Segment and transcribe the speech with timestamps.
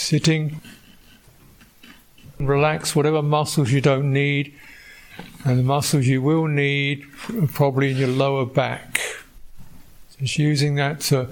[0.00, 0.60] Sitting,
[2.38, 4.54] relax whatever muscles you don't need,
[5.44, 7.04] and the muscles you will need
[7.52, 8.98] probably in your lower back.
[10.18, 11.28] Just using that to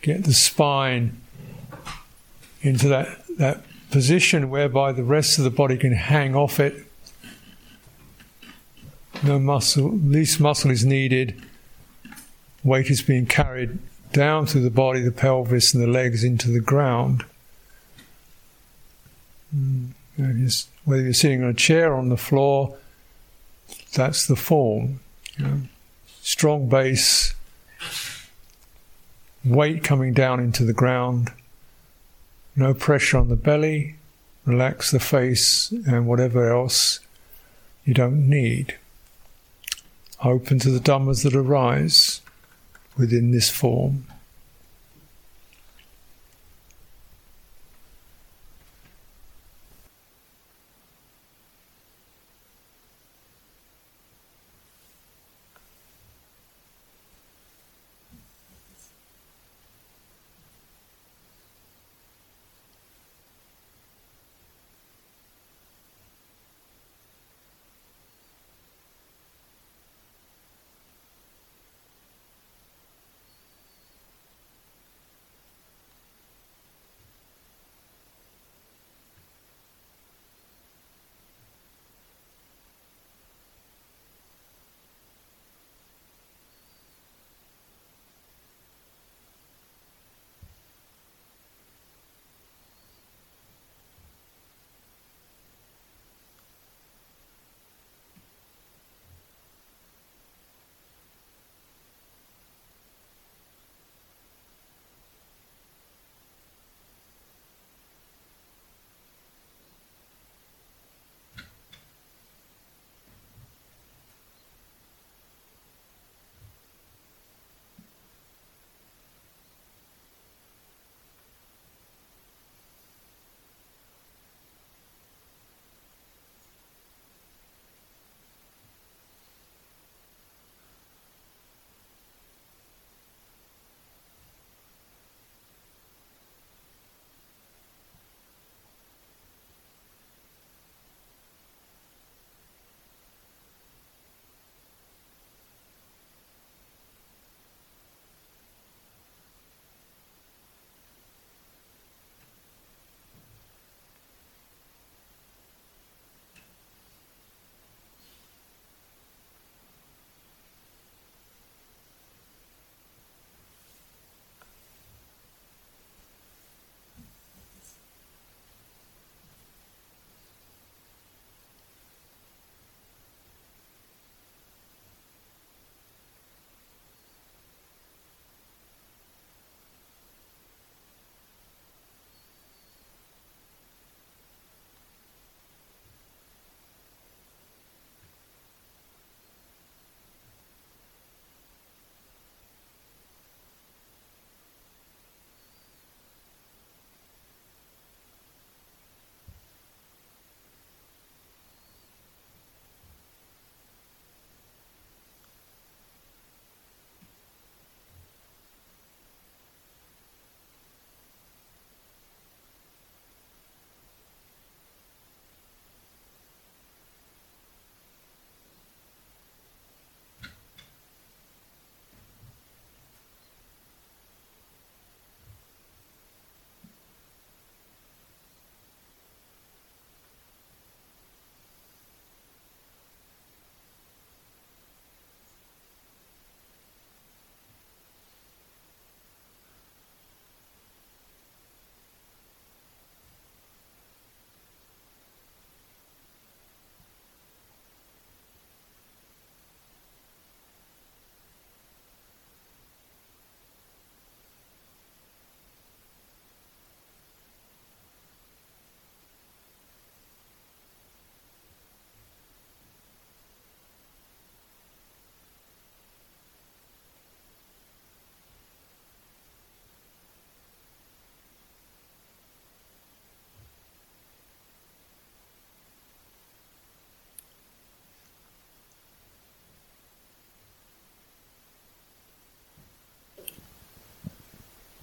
[0.00, 1.20] get the spine
[2.62, 6.86] into that, that position whereby the rest of the body can hang off it.
[9.22, 11.42] No muscle, least muscle is needed.
[12.62, 13.78] Weight is being carried
[14.12, 17.24] down through the body, the pelvis, and the legs into the ground.
[19.54, 19.90] Mm,
[20.84, 22.76] whether you're sitting on a chair or on the floor,
[23.94, 25.00] that's the form.
[25.36, 25.60] You know.
[26.20, 27.34] Strong base,
[29.44, 31.32] weight coming down into the ground,
[32.56, 33.96] no pressure on the belly,
[34.46, 37.00] relax the face and whatever else
[37.84, 38.76] you don't need.
[40.22, 42.22] Open to the dhammas that arise
[42.96, 44.06] within this form.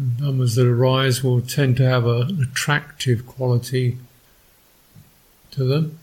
[0.00, 3.98] Dhammas that arise will tend to have an attractive quality
[5.50, 5.98] to them.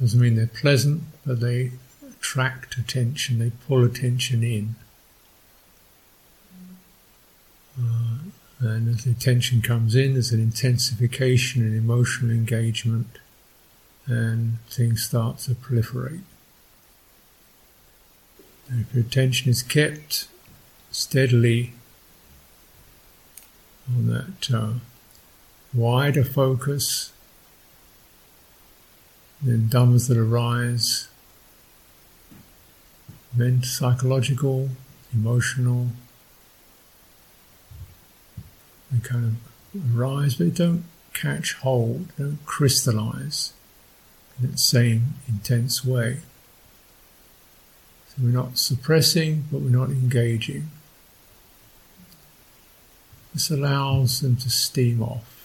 [0.00, 1.72] Doesn't mean they're pleasant, but they
[2.08, 4.76] attract attention, they pull attention in.
[7.78, 8.18] Uh,
[8.58, 13.18] and as the attention comes in, there's an intensification in emotional engagement,
[14.06, 16.22] and things start to proliferate.
[18.70, 20.26] And if your attention is kept
[20.90, 21.74] steadily
[23.88, 24.72] on that uh,
[25.72, 27.12] wider focus,
[29.42, 31.08] then dhammas that arise,
[33.34, 34.70] mental, psychological,
[35.12, 35.88] emotional,
[38.90, 39.36] they kind
[39.74, 43.52] of arise, but they don't catch hold, don't crystallize
[44.38, 46.18] in that same intense way.
[48.08, 50.70] So we're not suppressing, but we're not engaging.
[53.36, 55.35] This allows them to steam off.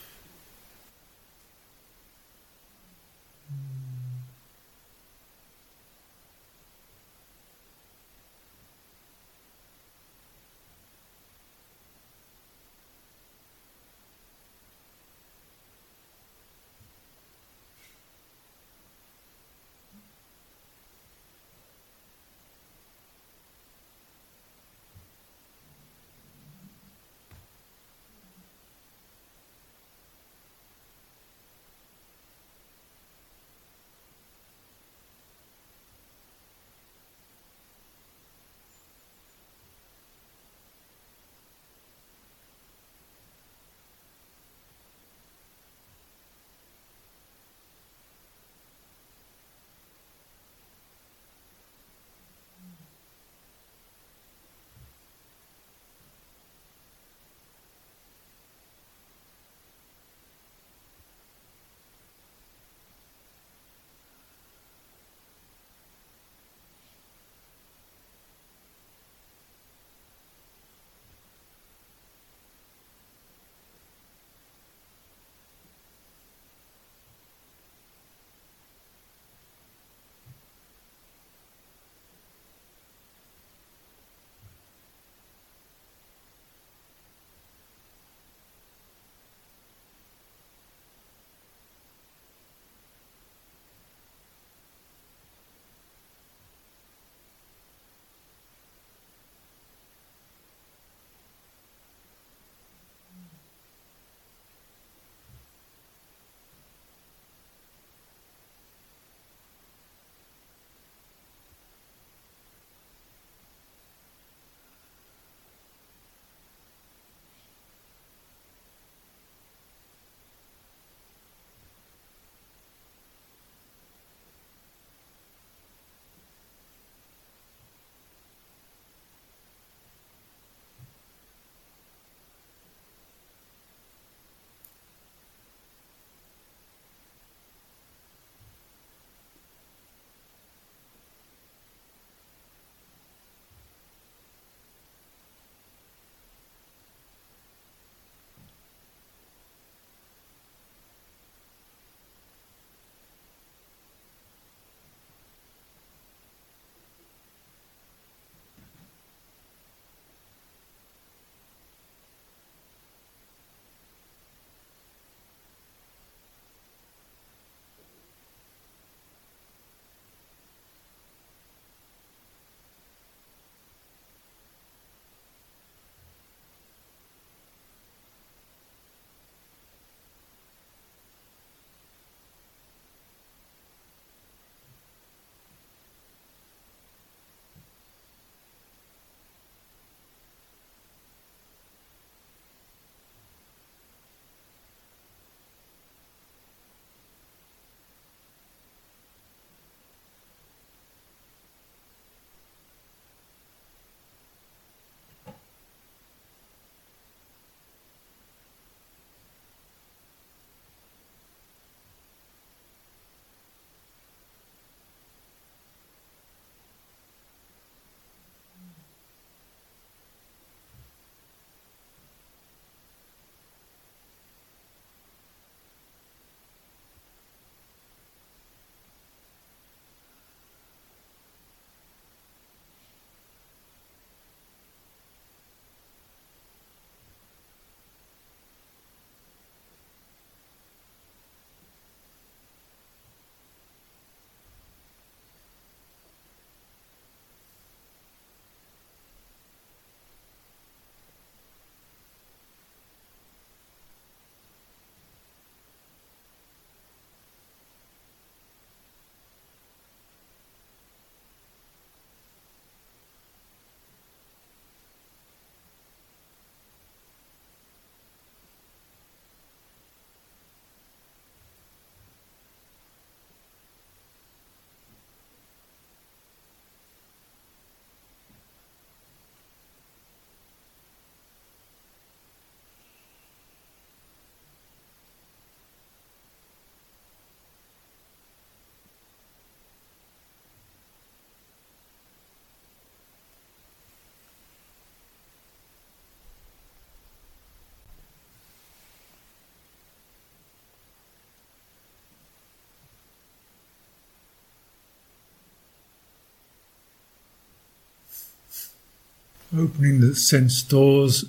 [309.58, 311.26] Opening the sense doors,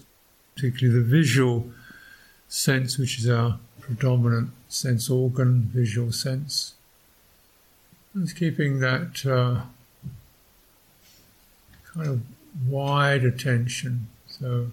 [0.55, 1.67] particularly the visual
[2.49, 6.75] sense, which is our predominant sense organ, visual sense.
[8.17, 9.63] Just keeping that uh,
[11.93, 12.23] kind of
[12.69, 14.09] wide attention.
[14.29, 14.69] So,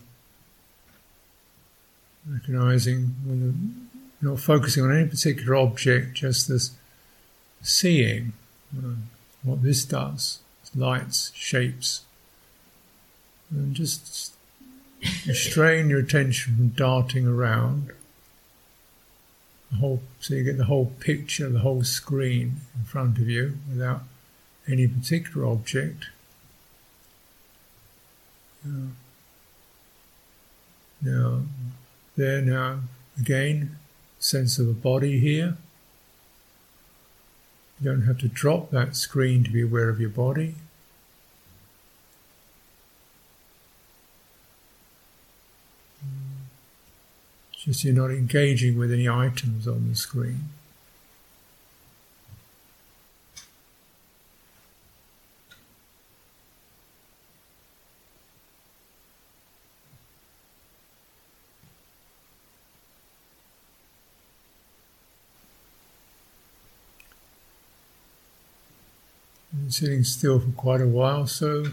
[2.29, 3.89] recognizing when
[4.21, 6.71] you're not focusing on any particular object, just this
[7.61, 8.33] seeing
[9.43, 10.39] what this does,
[10.75, 12.01] lights, shapes,
[13.51, 14.33] and just
[15.27, 17.91] restrain your attention from darting around.
[19.71, 23.57] The whole, so you get the whole picture, the whole screen in front of you
[23.69, 24.03] without
[24.67, 26.07] any particular object.
[28.63, 28.87] Now,
[31.01, 31.41] now,
[32.17, 32.79] there now,
[33.17, 33.77] again,
[34.19, 35.57] sense of a body here.
[37.79, 40.55] You don't have to drop that screen to be aware of your body.
[47.59, 50.49] Just you're not engaging with any items on the screen.
[69.67, 71.63] sitting still for quite a while, so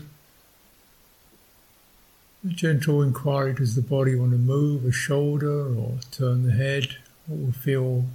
[2.47, 6.97] a gentle inquiry does the body want to move a shoulder or turn the head?
[7.26, 8.07] What will feel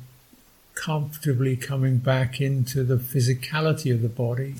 [0.73, 4.55] comfortably coming back into the physicality of the body?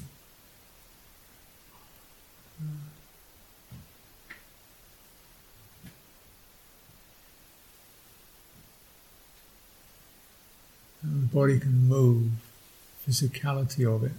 [11.04, 12.32] And the body can move,
[13.08, 14.12] physicality of it.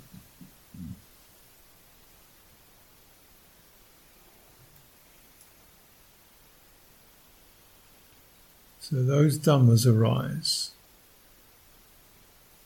[8.93, 10.73] So those dhammas arise,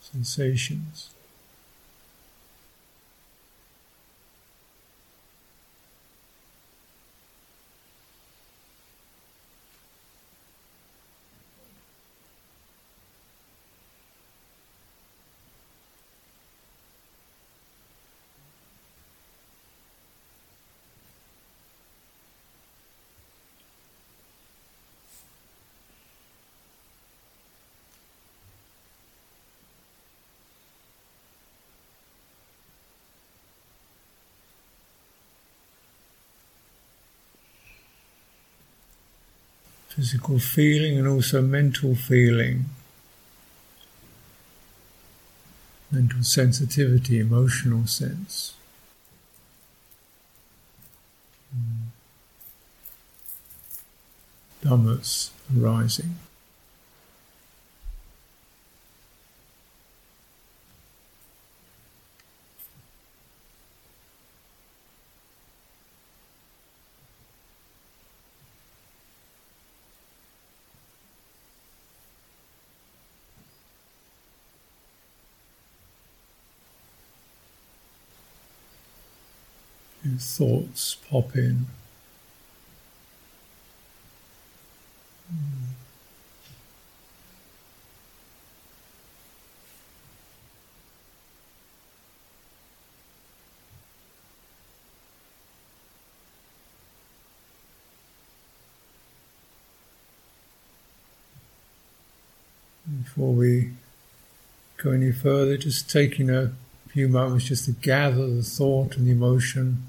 [0.00, 1.10] sensations.
[39.96, 42.66] Physical feeling and also mental feeling,
[45.90, 48.52] mental sensitivity, emotional sense.
[51.50, 51.88] Hmm.
[54.62, 56.16] Dhammas arising.
[80.18, 81.66] Thoughts pop in.
[103.02, 103.72] Before we
[104.76, 106.52] go any further, just taking a
[106.88, 109.82] few moments just to gather the thought and the emotion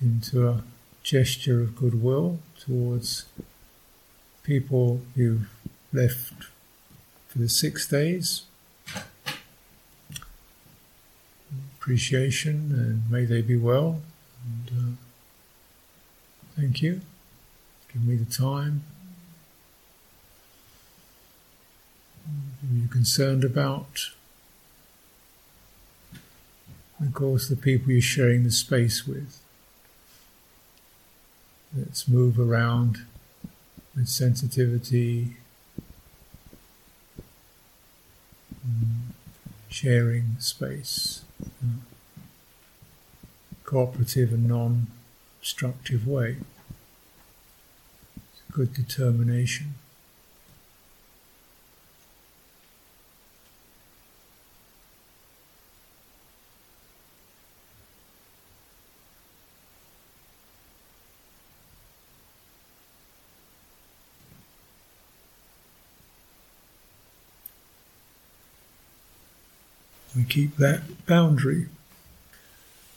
[0.00, 0.62] into a
[1.02, 3.26] gesture of goodwill towards
[4.42, 5.48] people you've
[5.92, 6.34] left
[7.28, 8.42] for the six days.
[11.78, 14.02] Appreciation and may they be well.
[14.44, 14.96] And, uh,
[16.56, 17.00] thank you.
[17.92, 18.82] Give me the time.
[22.26, 24.10] Are you concerned about?
[27.00, 29.37] Of course, the people you're sharing the space with.
[31.76, 33.04] Let's move around
[33.94, 35.36] with sensitivity,
[38.66, 39.12] mm,
[39.68, 41.24] sharing space,
[43.64, 44.86] cooperative and non
[45.38, 46.38] obstructive way.
[48.16, 49.74] It's a Good determination.
[70.28, 71.68] Keep that boundary,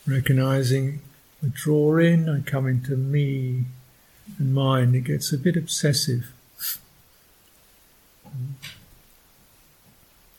[0.05, 0.99] recognizing
[1.43, 3.65] I draw in, I come into me
[4.37, 4.93] and mine.
[4.93, 6.31] It gets a bit obsessive,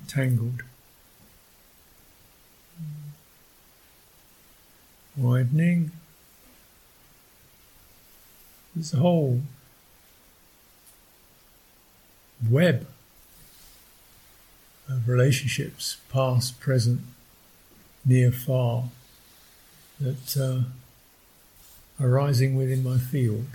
[0.07, 0.63] tangled.
[5.17, 5.93] Widening.
[8.93, 9.43] A whole
[12.49, 12.87] web
[14.89, 17.01] of relationships, past, present,
[18.05, 18.85] near, far,
[20.01, 23.47] that uh, arising within my field.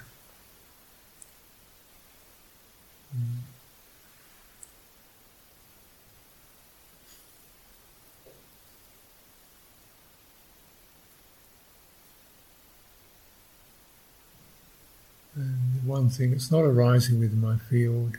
[15.35, 18.17] And one thing that's not arising within my field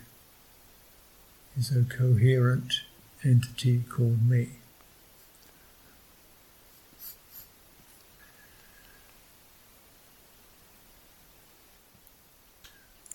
[1.58, 2.82] is a coherent
[3.24, 4.48] entity called me.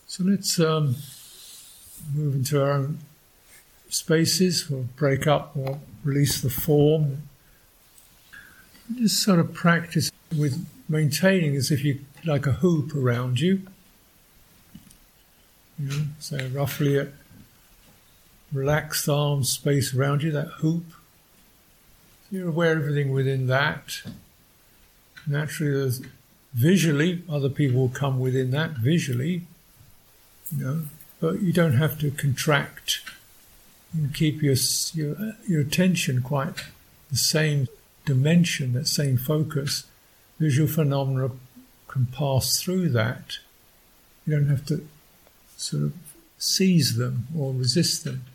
[0.07, 0.95] So let's um,
[2.13, 2.99] move into our own
[3.89, 4.69] spaces.
[4.69, 7.23] We'll break up or release the form.
[8.95, 13.61] Just sort of practice with maintaining as if you like a hoop around you.
[15.79, 17.07] you know, so roughly a
[18.53, 20.85] relaxed arm space around you, that hoop.
[22.31, 24.01] You're aware of everything within that.
[25.27, 25.91] Naturally,
[26.53, 29.43] visually, other people will come within that visually
[30.57, 30.81] you know,
[31.19, 33.01] but you don't have to contract.
[33.93, 34.55] You keep your,
[34.93, 36.55] your, your attention quite
[37.09, 37.67] the same
[38.05, 39.85] dimension, that same focus.
[40.39, 41.31] Visual phenomena
[41.87, 43.37] can pass through that.
[44.25, 44.87] You don't have to
[45.57, 45.93] sort of
[46.37, 48.25] seize them or resist them.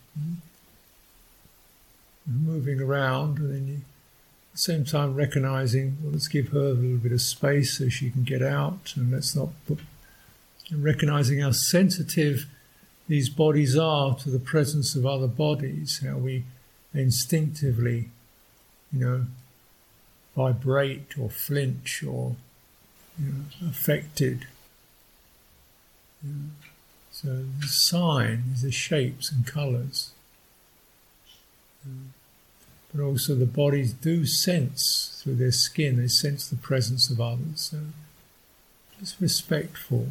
[2.27, 6.59] You're moving around, and then you, at the same time recognizing, well, let's give her
[6.59, 9.81] a little bit of space so she can get out, and let's not put
[10.71, 12.47] and recognizing how sensitive
[13.09, 16.45] these bodies are to the presence of other bodies, how we
[16.93, 18.11] instinctively,
[18.93, 19.27] you know,
[20.37, 22.37] vibrate or flinch or
[23.19, 24.47] you know, affected.
[26.23, 26.51] You know.
[27.21, 30.13] So the sign is the shapes and colours.
[32.95, 37.73] But also the bodies do sense through their skin, they sense the presence of others.
[37.73, 37.79] So
[39.01, 40.11] just respectful.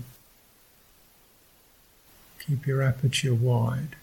[2.46, 3.96] Keep your aperture wide.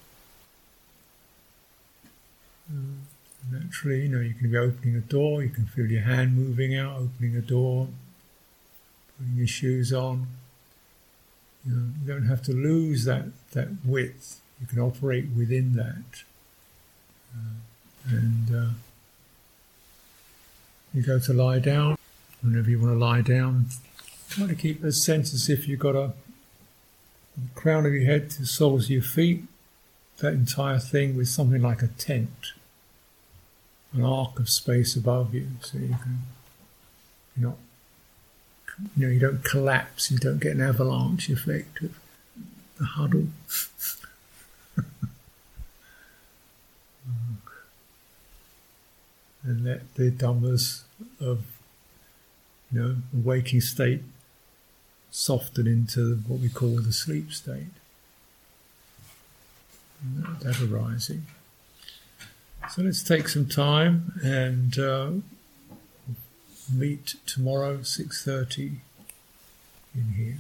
[2.71, 3.03] Uh,
[3.53, 6.75] naturally, you know, you can be opening a door, you can feel your hand moving
[6.75, 7.89] out, opening a door,
[9.19, 10.27] putting your shoes on.
[11.67, 14.41] You, know, you don't have to lose that, that width.
[14.61, 16.23] You can operate within that.
[17.35, 18.71] Uh, and uh,
[20.93, 21.97] you go to lie down,
[22.43, 23.67] whenever you want to lie down,
[24.29, 26.13] try to keep a sense as if you've got a
[27.37, 29.45] the crown of your head to the soles of your feet,
[30.19, 32.53] that entire thing with something like a tent,
[33.93, 36.23] an arc of space above you, so you can
[37.37, 37.59] you're not
[38.97, 41.99] you know you don't collapse, you don't get an avalanche effect of
[42.79, 43.29] the huddle.
[49.45, 50.83] and let the dhammas
[51.21, 51.45] of
[52.73, 54.03] you know the waking state
[55.11, 57.67] soften into what we call the sleep state.
[60.43, 61.27] That arising.
[62.71, 65.11] So let's take some time and uh,
[66.73, 68.81] meet tomorrow, six thirty,
[69.95, 70.39] in here.